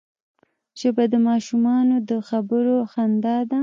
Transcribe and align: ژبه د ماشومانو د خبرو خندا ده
ژبه 0.79 1.03
د 1.13 1.15
ماشومانو 1.27 1.95
د 2.09 2.11
خبرو 2.29 2.75
خندا 2.91 3.37
ده 3.49 3.59